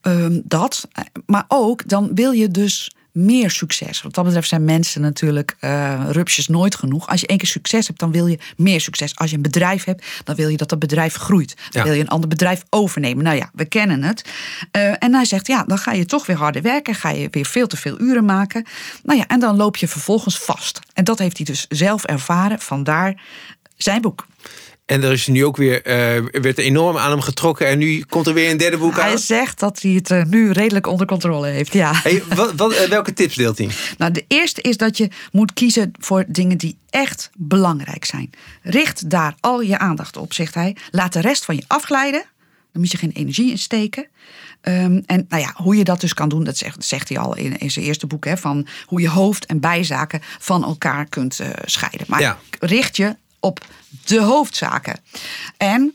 Ehm, 0.00 0.40
dat, 0.44 0.88
eh, 0.92 1.04
maar 1.26 1.44
ook, 1.48 1.88
dan 1.88 2.10
wil 2.14 2.32
je 2.32 2.48
dus 2.48 2.90
meer 3.14 3.50
succes. 3.50 4.02
Wat 4.02 4.14
dat 4.14 4.24
betreft 4.24 4.48
zijn 4.48 4.64
mensen 4.64 5.00
natuurlijk 5.00 5.56
eh 5.60 6.04
rupsjes 6.10 6.48
nooit 6.48 6.74
genoeg. 6.74 7.08
Als 7.08 7.20
je 7.20 7.26
één 7.26 7.38
keer 7.38 7.48
succes 7.48 7.86
hebt, 7.86 7.98
dan 7.98 8.12
wil 8.12 8.26
je 8.26 8.38
meer 8.56 8.80
succes. 8.80 9.16
Als 9.16 9.30
je 9.30 9.36
een 9.36 9.42
bedrijf 9.42 9.84
hebt, 9.84 10.04
dan 10.24 10.34
wil 10.34 10.48
je 10.48 10.56
dat 10.56 10.68
dat 10.68 10.78
bedrijf 10.78 11.14
groeit. 11.14 11.54
Dan 11.56 11.82
Ja. 11.82 11.82
wil 11.82 11.92
je 11.92 12.00
een 12.00 12.08
ander 12.08 12.28
bedrijf 12.28 12.62
overnemen. 12.70 13.24
Nou 13.24 13.36
ja, 13.36 13.50
we 13.52 13.64
kennen 13.64 14.02
het. 14.02 14.24
Eh, 14.70 15.02
en 15.02 15.14
hij 15.14 15.24
zegt, 15.24 15.46
ja, 15.46 15.64
dan 15.66 15.78
ga 15.78 15.92
je 15.92 16.04
toch 16.04 16.26
weer 16.26 16.36
harder 16.36 16.62
werken. 16.62 16.94
Ga 16.94 17.10
je 17.10 17.28
weer 17.30 17.46
veel 17.46 17.66
te 17.66 17.76
veel 17.76 18.00
uren 18.00 18.24
maken. 18.24 18.64
Nou 19.02 19.18
ja, 19.18 19.26
en 19.26 19.40
dan 19.40 19.56
loop 19.56 19.76
je 19.76 19.88
vervolgens 19.88 20.38
vast. 20.38 20.80
En 20.92 21.04
dat 21.04 21.18
heeft 21.18 21.36
hij 21.36 21.46
dus 21.46 21.66
zelf 21.68 22.04
ervaren. 22.04 22.60
Vandaar 22.60 23.22
zijn 23.76 24.00
boek. 24.00 24.26
En 24.86 25.02
er 25.02 25.12
is 25.12 25.26
nu 25.26 25.44
ook 25.44 25.56
weer, 25.56 25.82
eh, 25.82 26.22
werd 26.42 26.58
er 26.58 26.64
enorm 26.64 26.96
aan 26.96 27.10
hem 27.10 27.20
getrokken. 27.20 27.66
En 27.66 27.78
nu 27.78 28.04
komt 28.08 28.26
er 28.26 28.34
weer 28.34 28.50
een 28.50 28.56
derde 28.56 28.76
boek 28.76 28.94
Hij 28.96 29.10
aan. 29.10 29.18
zegt 29.18 29.58
dat 29.60 29.82
hij 29.82 29.90
het 29.90 30.10
eh, 30.10 30.22
nu 30.24 30.50
redelijk 30.50 30.86
onder 30.86 31.06
controle 31.06 31.46
heeft. 31.48 31.72
Ja. 31.72 31.90
Hey, 31.94 32.22
wat, 32.34 32.52
wat, 32.56 32.72
eh, 32.72 32.88
welke 32.88 33.12
tips 33.12 33.34
deelt 33.34 33.58
hij? 33.58 33.68
Nou, 33.98 34.12
de 34.12 34.24
eerste 34.28 34.60
is 34.60 34.76
dat 34.76 34.96
je 34.96 35.08
moet 35.32 35.52
kiezen 35.52 35.90
voor 36.00 36.24
dingen 36.28 36.58
die 36.58 36.76
echt 36.90 37.30
belangrijk 37.36 38.04
zijn. 38.04 38.30
Richt 38.62 39.10
daar 39.10 39.34
al 39.40 39.60
je 39.60 39.78
aandacht 39.78 40.16
op, 40.16 40.32
zegt 40.32 40.54
hij. 40.54 40.76
Laat 40.90 41.12
de 41.12 41.20
rest 41.20 41.44
van 41.44 41.56
je 41.56 41.64
afglijden. 41.66 42.24
Dan 42.72 42.82
moet 42.82 42.90
je 42.92 42.98
geen 42.98 43.12
energie 43.12 43.50
in 43.50 43.58
steken. 43.58 44.06
Ehm, 44.60 45.00
en 45.06 45.26
nou 45.28 45.42
ja, 45.42 45.52
hoe 45.56 45.76
je 45.76 45.84
dat 45.84 46.00
dus 46.00 46.14
kan 46.14 46.28
doen, 46.28 46.44
dat 46.44 46.56
zegt, 46.56 46.84
zegt 46.84 47.08
hij 47.08 47.18
al 47.18 47.36
in, 47.36 47.58
in 47.58 47.70
zijn 47.70 47.84
eerste 47.84 48.06
boek. 48.06 48.24
Hè, 48.24 48.36
van 48.36 48.66
hoe 48.86 49.00
je 49.00 49.08
hoofd- 49.08 49.46
en 49.46 49.60
bijzaken 49.60 50.20
van 50.38 50.64
elkaar 50.64 51.06
kunt 51.06 51.40
scheiden. 51.64 52.06
Maar 52.08 52.20
Ja. 52.20 52.38
richt 52.60 52.96
je 52.96 53.16
op 53.44 53.64
de 54.04 54.20
hoofdzaken. 54.20 55.00
En 55.56 55.94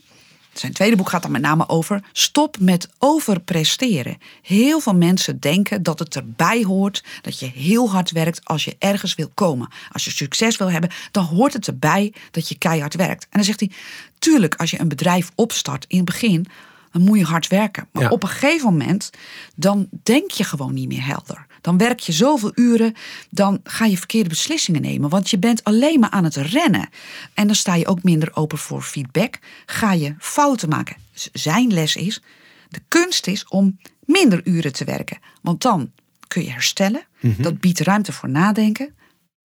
zijn 0.52 0.72
tweede 0.72 0.96
boek 0.96 1.08
gaat 1.08 1.22
dan 1.22 1.30
met 1.30 1.40
name 1.40 1.68
over 1.68 2.02
stop 2.12 2.56
met 2.60 2.88
overpresteren. 2.98 4.18
Heel 4.42 4.80
veel 4.80 4.94
mensen 4.94 5.40
denken 5.40 5.82
dat 5.82 5.98
het 5.98 6.16
erbij 6.16 6.62
hoort 6.62 7.04
dat 7.22 7.38
je 7.38 7.46
heel 7.46 7.90
hard 7.90 8.10
werkt 8.10 8.44
als 8.44 8.64
je 8.64 8.76
ergens 8.78 9.14
wil 9.14 9.30
komen. 9.34 9.68
Als 9.92 10.04
je 10.04 10.10
succes 10.10 10.56
wil 10.56 10.70
hebben, 10.70 10.90
dan 11.10 11.24
hoort 11.24 11.52
het 11.52 11.66
erbij 11.66 12.12
dat 12.30 12.48
je 12.48 12.58
keihard 12.58 12.94
werkt. 12.94 13.22
En 13.22 13.28
dan 13.30 13.44
zegt 13.44 13.60
hij, 13.60 13.70
tuurlijk, 14.18 14.54
als 14.54 14.70
je 14.70 14.80
een 14.80 14.88
bedrijf 14.88 15.30
opstart 15.34 15.84
in 15.88 15.96
het 15.96 16.06
begin, 16.06 16.46
dan 16.92 17.02
moet 17.02 17.18
je 17.18 17.24
hard 17.24 17.48
werken. 17.48 17.88
Maar 17.92 18.02
Ja. 18.02 18.08
op 18.08 18.22
een 18.22 18.28
gegeven 18.28 18.70
moment, 18.70 19.10
dan 19.54 19.88
denk 20.02 20.30
je 20.30 20.44
gewoon 20.44 20.74
niet 20.74 20.88
meer 20.88 21.04
helder. 21.06 21.46
Dan 21.60 21.78
werk 21.78 22.00
je 22.00 22.12
zoveel 22.12 22.52
uren, 22.54 22.94
dan 23.30 23.60
ga 23.64 23.84
je 23.84 23.96
verkeerde 23.96 24.28
beslissingen 24.28 24.82
nemen. 24.82 25.10
Want 25.10 25.30
je 25.30 25.38
bent 25.38 25.64
alleen 25.64 26.00
maar 26.00 26.10
aan 26.10 26.24
het 26.24 26.36
rennen. 26.36 26.88
En 27.34 27.46
dan 27.46 27.56
sta 27.56 27.74
je 27.74 27.86
ook 27.86 28.02
minder 28.02 28.36
open 28.36 28.58
voor 28.58 28.82
feedback. 28.82 29.38
Ga 29.66 29.92
je 29.92 30.14
fouten 30.18 30.68
maken. 30.68 30.96
Zijn 31.32 31.72
les 31.72 31.96
is, 31.96 32.22
De 32.68 32.80
kunst 32.88 33.26
is 33.26 33.48
om 33.48 33.78
minder 34.04 34.40
uren 34.44 34.72
te 34.72 34.84
werken. 34.84 35.18
Want 35.42 35.62
dan 35.62 35.90
kun 36.28 36.44
je 36.44 36.50
herstellen. 36.50 37.02
Dat 37.20 37.60
biedt 37.60 37.80
ruimte 37.80 38.12
voor 38.12 38.28
nadenken, 38.28 38.94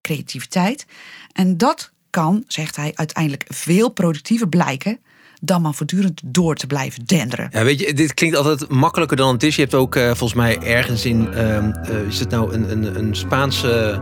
creativiteit. 0.01 0.85
En 1.31 1.57
dat 1.57 1.91
kan, 2.09 2.43
zegt 2.47 2.75
hij, 2.75 2.91
uiteindelijk 2.95 3.45
veel 3.47 3.89
productiever 3.89 4.49
blijken 4.49 4.99
dan 5.45 5.61
maar 5.61 5.73
voortdurend 5.73 6.21
door 6.25 6.55
te 6.55 6.67
blijven 6.67 7.05
denderen. 7.05 7.49
Ja, 7.51 7.63
weet 7.63 7.79
je, 7.79 7.93
dit 7.93 8.13
klinkt 8.13 8.37
altijd 8.37 8.69
makkelijker 8.69 9.17
dan 9.17 9.33
het 9.33 9.43
is. 9.43 9.55
Je 9.55 9.61
hebt 9.61 9.73
ook 9.73 9.95
eh, 9.95 10.05
volgens 10.05 10.33
mij 10.33 10.59
ergens 10.59 11.05
in, 11.05 11.33
ehm, 11.33 11.71
eh, 11.71 12.07
is 12.07 12.19
het 12.19 12.29
nou 12.29 12.53
een, 12.53 12.71
een, 12.71 12.99
een 12.99 13.15
Spaanse, 13.15 14.01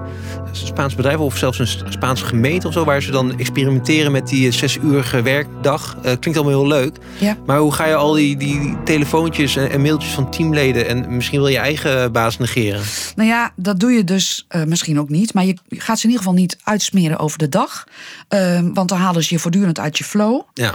Spaans 0.51 0.95
bedrijf 0.95 1.17
of 1.17 1.37
zelfs 1.37 1.59
een 1.59 1.67
Spaanse 1.89 2.25
gemeente 2.25 2.67
of 2.67 2.73
zo, 2.73 2.85
waar 2.85 3.01
ze 3.01 3.11
dan 3.11 3.39
experimenteren 3.39 4.11
met 4.11 4.27
die 4.27 4.47
eh, 4.47 4.53
zesuurige 4.53 5.21
werkdag. 5.21 5.97
Klinkt 6.01 6.25
allemaal 6.25 6.59
heel 6.59 6.67
leuk. 6.67 6.97
Ja. 7.17 7.37
Maar 7.45 7.59
hoe 7.59 7.73
ga 7.73 7.85
je 7.85 7.95
al 7.95 8.13
die, 8.13 8.37
die 8.37 8.77
telefoontjes 8.83 9.55
en, 9.55 9.71
en 9.71 9.81
mailtjes 9.81 10.11
van 10.11 10.31
teamleden 10.31 10.87
en 10.87 11.15
misschien 11.15 11.39
wel 11.39 11.49
je 11.49 11.57
eigen 11.57 12.11
baas 12.11 12.37
negeren? 12.37 12.81
Nou 13.15 13.29
ja, 13.29 13.51
dat 13.55 13.79
doe 13.79 13.91
je 13.91 14.03
dus 14.03 14.47
misschien 14.65 14.99
ook 14.99 15.09
niet. 15.09 15.33
Maar 15.33 15.45
je 15.45 15.57
gaat 15.69 15.99
ze 15.99 16.03
in 16.03 16.09
ieder 16.09 16.25
geval 16.25 16.41
niet 16.41 16.57
uitsmeren 16.63 17.19
over 17.19 17.37
de 17.37 17.49
dag. 17.49 17.83
Ehm, 18.27 18.73
want 18.73 18.89
dan 18.89 18.97
halen 18.97 19.23
ze 19.23 19.33
je 19.33 19.39
voortdurend 19.39 19.79
uit 19.79 19.97
je 19.97 20.03
flow. 20.03 20.41
Ja. 20.53 20.73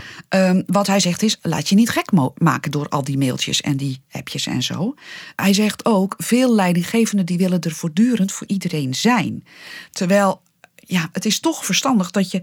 Ehm, 0.67 0.73
wat 0.73 0.87
hij 0.87 1.01
zegt 1.01 1.23
is, 1.23 1.39
laat 1.43 1.69
je 1.69 1.75
niet 1.75 1.91
gek 1.91 2.11
maken 2.39 2.71
door 2.71 2.89
al 2.89 3.05
die 3.05 3.19
mailtjes 3.19 3.61
en 3.61 3.77
die 3.77 4.01
appjes 4.11 4.47
en 4.47 4.63
zo. 4.63 4.95
Hij 5.37 5.53
zegt 5.53 5.85
ook, 5.85 6.15
veel 6.19 6.55
leidinggevenden 6.55 7.27
die 7.27 7.39
willen 7.39 7.61
er 7.61 7.73
voortdurend 7.73 8.33
voor 8.33 8.47
iedereen 8.47 8.95
zijn. 8.95 9.45
Terwijl, 9.91 10.43
ja, 10.75 11.09
het 11.13 11.25
is 11.25 11.41
toch 11.41 11.65
verstandig 11.65 12.11
dat 12.11 12.31
je 12.31 12.43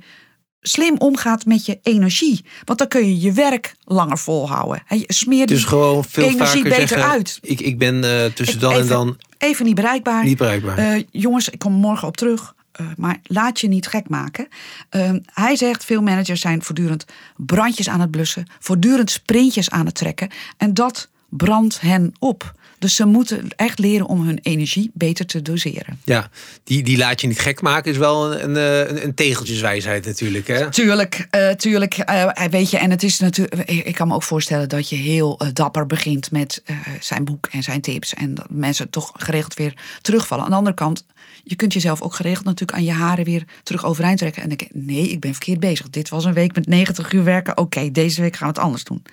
slim 0.61 0.97
omgaat 0.97 1.45
met 1.45 1.65
je 1.65 1.79
energie. 1.81 2.45
Want 2.63 2.79
dan 2.79 2.87
kun 2.87 3.07
je 3.07 3.19
je 3.19 3.31
werk 3.31 3.75
langer 3.83 4.17
volhouden. 4.17 4.83
Je 4.89 5.05
smeert 5.07 5.47
Dus 5.47 5.63
gewoon 5.63 6.03
veel 6.03 6.23
energie 6.23 6.45
vaker 6.45 6.63
beter 6.63 6.87
zeggen, 6.87 7.09
uit. 7.09 7.39
Ik, 7.41 7.61
ik 7.61 7.77
ben 7.77 8.03
eh, 8.03 8.31
tussen 8.33 8.59
dan 8.59 8.71
en 8.71 8.77
even, 8.77 8.89
dan 8.89 9.17
Even 9.37 9.65
niet 9.65 9.75
bereikbaar. 9.75 10.23
niet 10.23 10.37
bereikbaar. 10.37 10.77
Eh, 10.77 11.03
jongens, 11.11 11.49
ik 11.49 11.59
kom 11.59 11.73
morgen 11.73 12.07
op 12.07 12.17
terug. 12.17 12.55
Eh, 12.75 12.85
maar 12.97 13.19
laat 13.23 13.59
je 13.59 13.67
niet 13.67 13.87
gek 13.87 14.09
maken. 14.09 14.47
Eh, 14.89 15.11
hij 15.33 15.55
zegt, 15.55 15.85
veel 15.85 16.01
managers 16.01 16.41
zijn 16.41 16.63
voortdurend 16.63 17.05
brandjes 17.35 17.89
aan 17.89 17.99
het 17.99 18.11
blussen. 18.11 18.47
Voortdurend 18.59 19.11
sprintjes 19.11 19.69
aan 19.69 19.85
het 19.85 19.95
trekken. 19.95 20.29
En 20.57 20.73
dat 20.73 21.09
brandt 21.29 21.81
hen 21.81 22.13
op. 22.19 22.53
Dus 22.85 22.95
ze 22.95 23.05
moeten 23.05 23.47
echt 23.55 23.79
leren 23.79 24.05
om 24.05 24.25
hun 24.25 24.39
energie 24.41 24.91
beter 24.93 25.25
te 25.25 25.41
doseren. 25.41 25.99
ja, 26.03 26.29
die, 26.63 26.83
die 26.83 26.97
laat 26.97 27.21
je 27.21 27.27
niet 27.27 27.39
gek 27.39 27.61
maken 27.61 27.91
is 27.91 27.97
wel 27.97 28.33
een, 28.33 28.43
een, 28.43 28.87
eh, 28.87 29.03
een, 29.03 29.13
tegeltjeswijsheid 29.13 30.05
natuurlijk. 30.05 30.47
Hè? 30.47 30.71
Tuurlijk, 30.71 31.27
eh, 31.29 31.49
tuurlijk. 31.49 31.97
eh, 31.97 32.43
weet 32.49 32.69
je, 32.69 32.77
en 32.77 32.91
het 32.91 33.03
is 33.03 33.19
natuurlijk. 33.19 33.69
Ik 33.69 33.95
kan 33.95 34.07
me 34.07 34.13
ook 34.13 34.23
voorstellen 34.23 34.69
dat 34.69 34.89
je 34.89 34.95
heel 34.95 35.41
dapper 35.53 35.85
begint 35.85 36.31
met 36.31 36.63
zijn 36.99 37.23
boek 37.23 37.47
en 37.51 37.63
zijn 37.63 37.81
tips. 37.81 38.13
En 38.13 38.33
dat 38.33 38.45
mensen 38.49 38.89
toch 38.89 39.11
geregeld 39.17 39.53
weer 39.53 39.73
terugvallen. 40.01 40.43
Aan 40.43 40.49
de 40.49 40.57
andere 40.57 40.75
kant, 40.75 41.05
je 41.43 41.55
kunt 41.55 41.73
jezelf 41.73 42.01
ook 42.01 42.15
geregeld 42.15 42.45
natuurlijk 42.45 42.77
aan 42.77 42.85
je 42.85 42.91
haren 42.91 43.25
weer 43.25 43.43
terug 43.63 43.85
overeind 43.85 44.17
trekken. 44.17 44.41
En 44.41 44.47
denken: 44.47 44.67
nee, 44.73 45.09
ik 45.09 45.19
ben 45.19 45.31
verkeerd 45.31 45.59
bezig. 45.59 45.89
Dit 45.89 46.09
was 46.09 46.25
een 46.25 46.33
week 46.33 46.55
met 46.55 46.67
90 46.67 47.11
uur 47.11 47.23
werken. 47.23 47.57
Oké, 47.57 47.91
deze 47.91 48.21
week 48.21 48.35
gaan 48.35 48.47
we 48.47 48.53
het 48.53 48.63
anders 48.63 48.83
doen. 48.83 49.03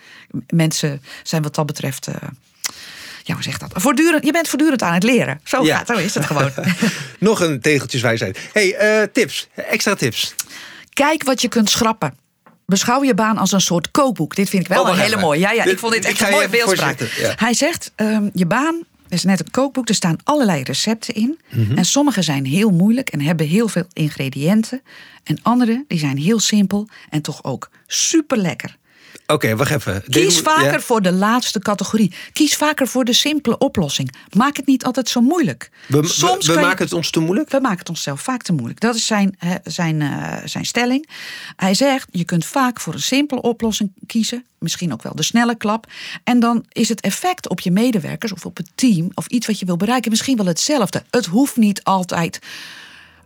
Mensen 0.46 1.02
zijn 1.22 1.42
wat 1.42 1.54
dat 1.54 1.66
betreft. 1.66 2.08
Ja, 3.22 3.34
hoe 3.34 3.42
zeg 3.42 3.58
dat? 3.58 3.70
Voortdurend, 3.74 4.24
je 4.24 4.32
bent 4.32 4.48
voortdurend 4.48 4.82
aan 4.82 4.94
het 4.94 5.02
leren. 5.02 5.40
Zo, 5.44 5.64
Ja. 5.64 5.76
gaat, 5.76 5.86
zo 5.86 5.92
is 5.94 6.14
het 6.14 6.24
gewoon. 6.26 6.50
Nog 7.18 7.40
een 7.40 7.60
tegeltjeswijsheid. 7.60 8.38
hey, 8.52 8.74
eh, 8.76 9.02
tips. 9.12 9.48
Extra 9.54 9.94
tips. 9.94 10.34
Kijk 10.92 11.22
wat 11.24 11.42
je 11.42 11.48
kunt 11.48 11.70
schrappen. 11.70 12.14
Beschouw 12.66 13.02
je 13.04 13.14
baan 13.14 13.38
als 13.38 13.52
een 13.52 13.60
soort 13.60 13.90
kookboek. 13.90 14.34
Dit 14.34 14.48
vind 14.48 14.62
ik 14.62 14.68
wel 14.68 14.82
Oh, 14.82 14.88
een 14.88 14.98
hele 14.98 15.16
mooie. 15.16 15.40
Ja, 15.40 15.52
ja, 15.52 15.64
Dit- 15.64 15.72
ik 15.72 15.78
vond 15.78 15.92
dit 15.92 16.04
echt 16.04 16.20
een 16.20 16.30
mooie 16.30 16.48
beeldspraak. 16.48 17.00
ja. 17.00 17.32
Hij 17.36 17.54
zegt, 17.54 17.92
ehm, 17.94 18.28
je 18.32 18.46
baan 18.46 18.82
is 19.08 19.22
net 19.24 19.40
een 19.40 19.50
kookboek. 19.50 19.88
Er 19.88 19.94
staan 19.94 20.16
allerlei 20.24 20.62
recepten 20.62 21.14
in. 21.14 21.38
Mhm. 21.50 21.76
En 21.76 21.84
sommige 21.84 22.22
zijn 22.22 22.44
heel 22.44 22.70
moeilijk 22.70 23.08
en 23.08 23.20
hebben 23.20 23.46
heel 23.46 23.68
veel 23.68 23.84
ingrediënten. 23.92 24.82
En 25.24 25.38
andere 25.42 25.84
die 25.88 25.98
zijn 25.98 26.16
heel 26.18 26.40
simpel 26.40 26.88
en 27.10 27.22
toch 27.22 27.44
ook 27.44 27.70
super 27.86 28.36
lekker. 28.38 28.76
Oké, 29.26 29.56
wacht 29.56 29.70
even. 29.70 30.02
Kies 30.08 30.40
vaker 30.40 30.72
ja. 30.72 30.80
voor 30.80 31.02
de 31.02 31.12
laatste 31.12 31.58
categorie. 31.58 32.12
Kies 32.32 32.56
vaker 32.56 32.86
voor 32.88 33.04
de 33.04 33.12
simpele 33.12 33.58
oplossing. 33.58 34.14
Maak 34.36 34.56
het 34.56 34.66
niet 34.66 34.84
altijd 34.84 35.08
zo 35.08 35.20
moeilijk. 35.20 35.70
We, 35.86 36.00
we, 36.00 36.06
Soms 36.06 36.46
we 36.46 36.52
je- 36.52 36.58
maken 36.60 36.84
het 36.84 36.92
ons 36.92 37.10
te 37.10 37.20
moeilijk. 37.20 37.50
we 37.50 37.60
maken 37.60 37.78
het 37.78 37.88
onszelf 37.88 38.20
vaak 38.20 38.42
te 38.42 38.52
moeilijk. 38.52 38.80
Dat 38.80 38.94
is 38.94 39.06
zijn, 39.06 39.38
zijn, 39.64 40.00
eh, 40.00 40.36
zijn 40.44 40.64
stelling. 40.64 41.08
Hij 41.56 41.74
zegt, 41.74 42.08
je 42.10 42.24
kunt 42.24 42.44
vaak 42.46 42.80
voor 42.80 42.94
een 42.94 43.00
simpele 43.00 43.40
oplossing 43.40 43.92
kiezen. 44.06 44.44
Misschien 44.58 44.92
ook 44.92 45.02
wel 45.02 45.14
de 45.14 45.22
snelle 45.22 45.56
klap. 45.56 45.86
En 46.24 46.40
dan 46.40 46.64
is 46.68 46.88
het 46.88 47.00
effect 47.00 47.48
op 47.48 47.60
je 47.60 47.70
medewerkers 47.70 48.32
of 48.32 48.46
op 48.46 48.56
het 48.56 48.70
team... 48.74 49.10
of 49.14 49.26
iets 49.26 49.46
wat 49.46 49.58
je 49.58 49.66
wil 49.66 49.76
bereiken, 49.76 50.10
misschien 50.10 50.36
wel 50.36 50.46
hetzelfde. 50.46 51.02
Het 51.10 51.26
hoeft 51.26 51.56
niet 51.56 51.84
altijd 51.84 52.38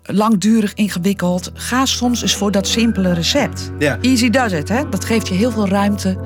langdurig 0.06 0.74
ingewikkeld. 0.74 1.50
Ga 1.54 1.86
soms 1.86 2.22
eens 2.22 2.34
voor 2.34 2.50
dat 2.50 2.66
simpele 2.66 3.12
recept. 3.12 3.72
Ja. 3.78 3.98
Easy 4.00 4.30
does 4.30 4.52
it, 4.52 4.68
hè? 4.68 4.88
Dat 4.88 5.04
geeft 5.04 5.28
je 5.28 5.34
heel 5.34 5.50
veel 5.50 5.68
ruimte 5.68 6.18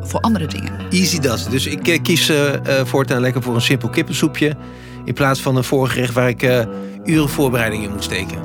voor 0.00 0.20
andere 0.20 0.46
dingen. 0.46 0.72
Easy 0.90 1.18
does. 1.18 1.44
it. 1.44 1.50
Dus 1.50 1.66
ik 1.66 1.88
eh, 1.88 2.02
kies 2.02 2.28
eh, 2.28 2.50
voortaan 2.84 3.20
lekker 3.20 3.42
voor 3.42 3.54
een 3.54 3.60
simpel 3.60 3.88
kippensoepje. 3.88 4.56
In 5.04 5.14
plaats 5.14 5.40
van 5.40 5.56
een 5.56 5.64
voorgerecht 5.64 6.12
waar 6.14 6.28
ik 6.28 6.66
uren 7.04 7.28
voorbereiding 7.28 7.84
in 7.84 7.90
moet 7.90 8.04
steken. 8.04 8.38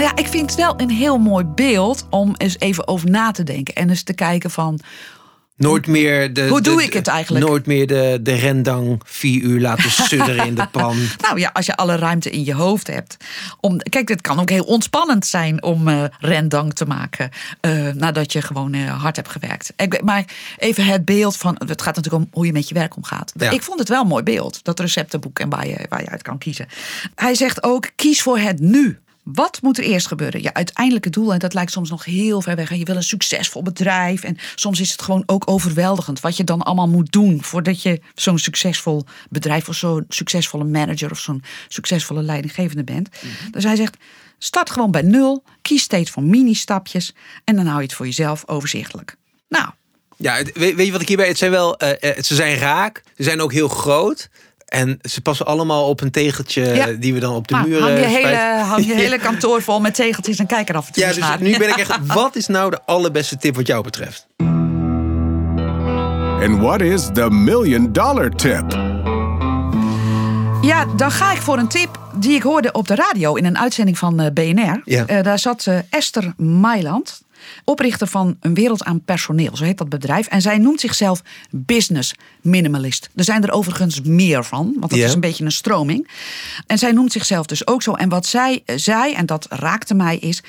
Nou 0.00 0.02
ja, 0.02 0.16
ik 0.16 0.26
vind 0.26 0.50
het 0.50 0.60
wel 0.60 0.74
een 0.76 0.90
heel 0.90 1.18
mooi 1.18 1.44
beeld 1.44 2.06
om 2.10 2.34
eens 2.36 2.58
even 2.58 2.88
over 2.88 3.10
na 3.10 3.30
te 3.30 3.42
denken. 3.42 3.74
En 3.74 3.88
eens 3.88 4.02
te 4.02 4.14
kijken 4.14 4.50
van, 4.50 4.80
Nooit 5.60 5.86
meer 5.86 6.32
de. 6.32 6.48
Hoe 6.48 6.60
de- 6.60 6.70
doe 6.70 6.82
ik 6.82 6.92
het 6.92 7.06
eigenlijk? 7.06 7.46
Nooit 7.46 7.66
meer 7.66 7.86
de, 7.86 8.18
de 8.22 8.34
rendang 8.34 9.00
vier 9.04 9.40
uur 9.42 9.60
laten 9.60 9.90
sudderen 9.90 10.46
in 10.46 10.54
de 10.54 10.66
pan. 10.72 10.96
nou 11.20 11.38
ja, 11.38 11.50
als 11.52 11.66
je 11.66 11.76
alle 11.76 11.96
ruimte 11.96 12.30
in 12.30 12.44
je 12.44 12.54
hoofd 12.54 12.86
hebt. 12.86 13.16
Om, 13.60 13.78
kijk, 13.78 14.08
het 14.08 14.20
kan 14.20 14.40
ook 14.40 14.50
heel 14.50 14.64
ontspannend 14.64 15.26
zijn 15.26 15.62
om 15.62 15.88
eh, 15.88 16.04
rendang 16.20 16.74
te 16.74 16.84
maken. 16.84 17.30
eh, 17.60 17.88
nadat 17.94 18.32
je 18.32 18.42
gewoon 18.42 18.74
eh, 18.74 19.02
hard 19.02 19.16
hebt 19.16 19.28
gewerkt. 19.28 19.72
Ik, 19.76 20.02
maar 20.02 20.24
even 20.58 20.84
het 20.84 21.04
beeld 21.04 21.36
van, 21.36 21.60
het 21.66 21.82
gaat 21.82 21.96
natuurlijk 21.96 22.24
om 22.24 22.28
hoe 22.32 22.46
je 22.46 22.52
met 22.52 22.68
je 22.68 22.74
werk 22.74 22.96
omgaat. 22.96 23.32
Ja. 23.36 23.50
Ik 23.50 23.62
vond 23.62 23.78
het 23.78 23.88
wel 23.88 24.00
een 24.02 24.06
mooi 24.08 24.22
beeld, 24.22 24.64
dat 24.64 24.80
receptenboek 24.80 25.38
en 25.38 25.48
waar 25.48 25.66
je, 25.66 25.76
waar 25.88 26.00
je 26.02 26.08
uit 26.08 26.22
kan 26.22 26.38
kiezen. 26.38 26.66
Hij 27.14 27.34
zegt 27.34 27.62
ook, 27.62 27.90
kies 27.96 28.22
voor 28.22 28.38
het 28.38 28.60
nu. 28.60 28.98
Wat 29.22 29.62
moet 29.62 29.78
er 29.78 29.84
eerst 29.84 30.06
gebeuren? 30.06 30.42
Je 30.42 30.54
uiteindelijke 30.54 31.10
doel, 31.10 31.32
en 31.32 31.38
dat 31.38 31.54
lijkt 31.54 31.72
soms 31.72 31.90
nog 31.90 32.04
heel 32.04 32.40
ver 32.42 32.56
weg. 32.56 32.70
En 32.70 32.78
je 32.78 32.84
wil 32.84 32.96
een 32.96 33.02
succesvol 33.02 33.62
bedrijf. 33.62 34.22
En 34.22 34.36
soms 34.54 34.80
is 34.80 34.90
het 34.92 35.02
gewoon 35.02 35.22
ook 35.26 35.50
overweldigend 35.50 36.20
wat 36.20 36.36
je 36.36 36.44
dan 36.44 36.62
allemaal 36.62 36.88
moet 36.88 37.12
doen 37.12 37.42
voordat 37.44 37.82
je 37.82 38.00
zo'n 38.14 38.38
succesvol 38.38 39.04
bedrijf 39.30 39.68
of 39.68 39.74
zo'n 39.76 40.04
succesvolle 40.08 40.64
manager 40.64 41.10
of 41.10 41.18
zo'n 41.18 41.42
succesvolle 41.68 42.22
leidinggevende 42.22 42.84
bent. 42.84 43.08
Dus 43.50 43.64
hij 43.64 43.76
zegt: 43.76 43.96
start 44.38 44.70
gewoon 44.70 44.90
bij 44.90 45.02
nul, 45.02 45.42
kies 45.62 45.82
steeds 45.82 46.10
voor 46.10 46.22
mini-stapjes 46.22 47.14
en 47.44 47.56
dan 47.56 47.66
hou 47.66 47.76
je 47.78 47.84
het 47.86 47.94
voor 47.94 48.06
jezelf 48.06 48.42
overzichtelijk. 48.46 49.16
Nou, 49.48 49.68
Ja, 50.16 50.42
weet, 50.54 50.74
weet 50.74 50.86
je 50.86 50.92
wat 50.92 51.00
ik 51.00 51.08
hierbij... 51.08 51.28
Het 51.28 51.38
zijn 51.38 51.50
wel... 51.50 51.76
eh, 51.76 52.10
eh, 52.10 52.22
ze 52.22 52.34
zijn 52.34 52.56
raak. 52.56 53.02
Ze 53.16 53.22
zijn 53.22 53.40
ook 53.40 53.52
heel 53.52 53.68
groot. 53.68 54.28
En 54.70 54.98
ze 55.02 55.20
passen 55.20 55.46
allemaal 55.46 55.88
op 55.88 56.00
een 56.00 56.10
tegeltje 56.10 56.62
Ja. 56.74 56.86
die 56.86 57.14
we 57.14 57.20
dan 57.20 57.34
op 57.34 57.48
de 57.48 57.56
muur 57.66 57.80
hang, 57.80 57.98
je 57.98 58.04
eh, 58.04 58.10
hele. 58.10 58.59
Hang 58.70 58.86
je 58.86 58.94
hele 58.94 59.18
kantoor 59.18 59.62
vol 59.62 59.80
met 59.80 59.94
tegeltjes 59.94 60.38
en 60.38 60.46
kijk 60.46 60.68
er 60.68 60.76
af 60.76 60.86
en 60.86 60.92
toe 60.92 61.02
Ja, 61.02 61.08
dus 61.08 61.18
naar. 61.18 61.42
nu 61.42 61.58
ben 61.58 61.68
ik 61.68 61.76
echt... 61.88 61.98
Wat 62.06 62.36
is 62.36 62.46
nou 62.46 62.70
de 62.70 62.78
allerbeste 62.86 63.36
tip 63.36 63.56
wat 63.56 63.66
jou 63.66 63.82
betreft? 63.82 64.26
And 66.42 66.60
what 66.60 66.80
is 66.80 67.08
the 67.12 67.30
million 67.30 67.92
dollar 67.92 68.30
tip? 68.30 68.78
Ja, 70.62 70.84
dan 70.96 71.10
ga 71.10 71.32
ik 71.32 71.38
voor 71.38 71.58
een 71.58 71.68
tip 71.68 71.98
die 72.14 72.34
ik 72.34 72.42
hoorde 72.42 72.72
op 72.72 72.88
de 72.88 72.94
radio 72.94 73.34
in 73.34 73.44
een 73.44 73.58
uitzending 73.58 73.98
van 73.98 74.20
eh, 74.20 74.30
BNR. 74.32 74.80
Ja. 74.84 75.06
Eh, 75.06 75.22
daar 75.22 75.38
zat 75.38 75.66
eh, 75.66 75.78
Esther 75.90 76.32
Mailand, 76.36 77.22
oprichter 77.64 78.06
van 78.06 78.36
Een 78.40 78.54
Wereld 78.54 78.84
aan 78.84 79.04
Personeel, 79.04 79.56
zo 79.56 79.64
heet 79.64 79.78
dat 79.78 79.88
bedrijf. 79.88 80.26
En 80.26 80.42
zij 80.42 80.58
noemt 80.58 80.80
zichzelf 80.80 81.22
business 81.50 82.14
minimalist. 82.40 83.10
Er 83.14 83.24
zijn 83.24 83.42
er 83.42 83.52
overigens 83.52 84.00
meer 84.00 84.44
van, 84.44 84.76
want 84.78 84.90
dat 84.90 85.00
is 85.00 85.14
een 85.14 85.20
beetje 85.20 85.44
een 85.44 85.52
stroming. 85.52 86.08
En 86.66 86.78
zij 86.78 86.92
noemt 86.92 87.12
zichzelf 87.12 87.46
dus 87.46 87.66
ook 87.66 87.82
zo. 87.82 87.92
En 87.92 88.08
wat 88.08 88.26
zij 88.26 88.62
eh, 88.64 88.76
zei, 88.78 89.12
en 89.12 89.26
dat 89.26 89.46
raakte 89.50 89.94
mij, 89.94 90.16
is... 90.16 90.42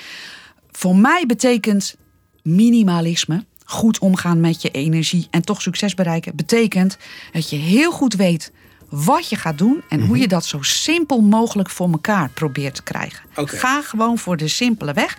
Voor 0.72 0.96
mij 0.96 1.24
betekent 1.28 1.96
minimalisme, 2.44 3.46
goed 3.66 4.00
omgaan 4.00 4.40
met 4.40 4.62
je 4.62 4.72
energie 4.72 5.28
en 5.30 5.42
toch 5.42 5.62
succes 5.62 5.94
bereiken, 5.94 6.36
betekent 6.36 6.98
dat 7.32 7.50
je 7.50 7.56
heel 7.56 7.92
goed 7.92 8.14
weet 8.16 8.52
wat 8.92 9.30
je 9.30 9.36
gaat 9.36 9.58
doen 9.58 9.82
en 9.90 10.06
hoe 10.06 10.18
je 10.18 10.28
dat 10.28 10.46
zo 10.46 10.62
simpel 10.62 11.22
mogelijk 11.22 11.70
voor 11.70 11.92
elkaar 11.92 12.30
probeert 12.30 12.76
te 12.76 12.84
krijgen. 12.84 13.26
Ga 13.34 13.82
gewoon 13.82 14.18
voor 14.18 14.38
de 14.38 14.48
simpele 14.48 14.94
weg. 14.94 15.18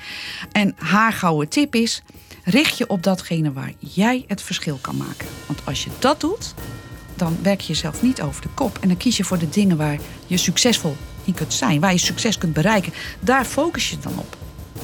En 0.52 0.74
haar 0.76 1.12
gouden 1.12 1.48
tip 1.48 1.74
is: 1.74 2.02
richt 2.44 2.78
je 2.78 2.86
op 2.86 3.02
datgene 3.02 3.52
waar 3.52 3.72
jij 3.78 4.24
het 4.26 4.42
verschil 4.42 4.78
kan 4.80 4.96
maken. 4.96 5.28
Want 5.46 5.60
als 5.64 5.84
je 5.84 5.90
dat 5.98 6.20
doet, 6.20 6.54
dan 7.14 7.38
werk 7.42 7.60
je 7.60 7.72
jezelf 7.72 8.02
niet 8.02 8.22
over 8.22 8.42
de 8.42 8.48
kop. 8.54 8.78
En 8.80 8.88
dan 8.88 8.96
kies 8.96 9.16
je 9.16 9.24
voor 9.24 9.38
de 9.38 9.48
dingen 9.48 9.76
waar 9.76 9.98
je 10.26 10.36
succesvol 10.36 10.96
in 11.24 11.34
kunt 11.34 11.54
zijn, 11.54 11.80
waar 11.80 11.92
je 11.92 11.98
succes 11.98 12.38
kunt 12.38 12.52
bereiken. 12.52 12.92
Daar 13.20 13.44
focus 13.44 13.90
je 13.90 13.98
dan 13.98 14.18
op. 14.18 14.36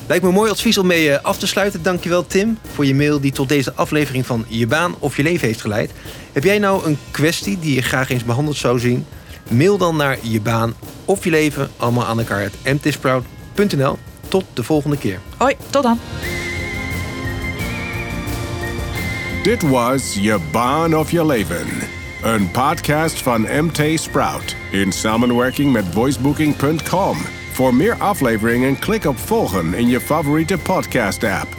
Lijkt 0.09 0.23
me 0.23 0.29
een 0.29 0.35
mooi 0.35 0.51
advies 0.51 0.79
om 0.79 0.87
mee 0.87 1.13
eh, 1.13 1.25
af 1.25 1.39
te 1.39 1.47
sluiten. 1.47 1.83
Dankjewel 1.83 2.27
Tim 2.27 2.59
voor 2.75 2.87
je 2.87 2.95
mail 2.95 3.21
die 3.21 3.33
tot 3.33 3.49
deze 3.49 3.73
aflevering 3.75 4.27
van 4.27 4.45
Je 4.49 4.67
Baan 4.67 4.95
of 4.99 5.17
Je 5.17 5.23
Leven 5.23 5.47
heeft 5.47 5.61
geleid. 5.61 5.91
Heb 6.33 6.45
jij 6.45 6.59
nou 6.59 6.87
een 6.87 6.99
kwestie 7.11 7.59
die 7.59 7.75
je 7.75 7.83
graag 7.83 8.11
eens 8.11 8.25
behandeld 8.25 8.57
zou 8.57 8.79
zien? 8.79 9.07
Mail 9.49 9.79
dan 9.79 9.97
naar 9.97 10.19
Je 10.23 10.41
Baan 10.41 10.75
of 11.05 11.25
Je 11.25 11.31
Leven, 11.31 11.71
allemaal 11.77 12.07
aan 12.07 12.19
elkaar, 12.19 12.51
mtsprout.nl. 12.65 13.99
Tot 14.29 14.45
de 14.53 14.63
volgende 14.63 14.99
keer. 14.99 15.21
Hoi, 15.37 15.55
tot 15.71 15.83
dan. 15.83 15.99
Dit 19.43 19.63
was 19.63 20.15
Je 20.15 20.39
Baan 20.53 20.97
of 20.97 21.11
Je 21.11 21.27
Leven. 21.27 21.67
Een 22.23 22.51
podcast 22.51 23.23
van 23.23 23.41
MT 23.41 24.01
Sprout 24.01 24.57
in 24.71 24.93
samenwerking 24.93 25.73
met 25.73 25.85
voicebooking.com. 25.93 27.38
Voor 27.59 27.75
meer 27.75 27.95
afleveringen 27.95 28.79
klik 28.79 29.05
op 29.05 29.19
volgen 29.19 29.75
in 29.75 29.89
je 29.89 30.01
favoriete 30.01 30.59
podcast 30.59 31.25
app. 31.25 31.57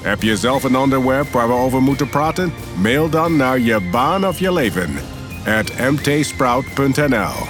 Heb 0.00 0.22
je 0.22 0.36
zelf 0.36 0.64
een 0.64 0.76
onderwerp 0.76 1.28
waar 1.28 1.48
we 1.48 1.54
over 1.54 1.82
moeten 1.82 2.08
praten? 2.08 2.52
Mail 2.80 3.08
dan 3.08 3.36
naar 3.36 3.58
je 3.58 3.80
baan 3.90 4.26
of 4.26 4.38
je 4.38 4.52
leven 4.52 4.94
at 5.46 5.90
mtsprout.nl. 5.90 7.46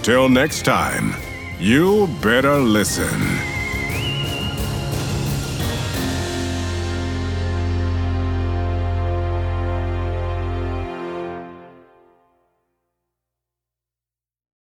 Till 0.00 0.28
next 0.28 0.64
time, 0.64 1.12
you 1.58 2.08
better 2.20 2.62
listen. 2.62 3.49